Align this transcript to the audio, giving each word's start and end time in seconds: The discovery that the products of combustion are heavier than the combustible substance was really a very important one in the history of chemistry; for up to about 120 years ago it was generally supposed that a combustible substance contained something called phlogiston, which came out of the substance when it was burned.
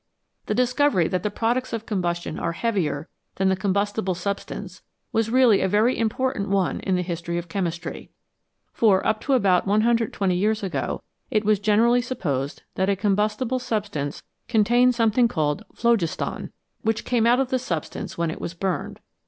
The 0.47 0.55
discovery 0.55 1.07
that 1.09 1.21
the 1.21 1.29
products 1.29 1.73
of 1.73 1.85
combustion 1.85 2.39
are 2.39 2.53
heavier 2.53 3.07
than 3.35 3.49
the 3.49 3.55
combustible 3.55 4.15
substance 4.15 4.81
was 5.11 5.29
really 5.29 5.61
a 5.61 5.67
very 5.67 5.95
important 5.95 6.49
one 6.49 6.79
in 6.79 6.95
the 6.95 7.03
history 7.03 7.37
of 7.37 7.47
chemistry; 7.47 8.09
for 8.73 9.05
up 9.05 9.21
to 9.21 9.33
about 9.33 9.67
120 9.67 10.35
years 10.35 10.63
ago 10.63 11.03
it 11.29 11.45
was 11.45 11.59
generally 11.59 12.01
supposed 12.01 12.63
that 12.73 12.89
a 12.89 12.95
combustible 12.95 13.59
substance 13.59 14.23
contained 14.47 14.95
something 14.95 15.27
called 15.27 15.63
phlogiston, 15.75 16.51
which 16.81 17.05
came 17.05 17.27
out 17.27 17.39
of 17.39 17.51
the 17.51 17.59
substance 17.59 18.17
when 18.17 18.31
it 18.31 18.41
was 18.41 18.55
burned. 18.55 18.99